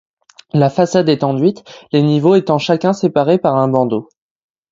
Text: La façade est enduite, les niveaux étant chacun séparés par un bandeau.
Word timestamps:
La 0.53 0.71
façade 0.71 1.09
est 1.09 1.23
enduite, 1.23 1.63
les 1.91 2.01
niveaux 2.01 2.33
étant 2.33 2.57
chacun 2.57 2.91
séparés 2.91 3.37
par 3.37 3.53
un 3.57 3.67
bandeau. 3.67 4.09